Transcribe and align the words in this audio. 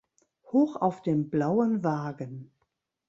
Hoch 0.51 0.77
auf 0.77 1.03
dem 1.03 1.29
blauen 1.29 1.83
Wagen. 1.83 2.49